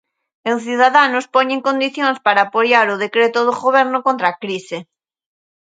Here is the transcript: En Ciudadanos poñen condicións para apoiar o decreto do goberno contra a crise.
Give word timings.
En 0.49 0.55
Ciudadanos 0.65 1.25
poñen 1.35 1.65
condicións 1.67 2.17
para 2.25 2.41
apoiar 2.43 2.85
o 2.93 2.99
decreto 3.03 3.39
do 3.47 3.53
goberno 3.63 3.97
contra 4.07 4.27
a 4.29 4.37
crise. 4.43 4.77